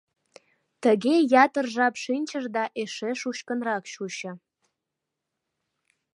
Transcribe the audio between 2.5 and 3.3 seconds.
да эше